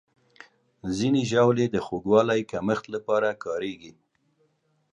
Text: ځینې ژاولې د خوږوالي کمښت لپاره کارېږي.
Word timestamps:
ځینې 0.97 1.21
ژاولې 1.31 1.65
د 1.69 1.77
خوږوالي 1.85 2.41
کمښت 2.51 2.85
لپاره 2.95 3.29
کارېږي. 3.43 3.93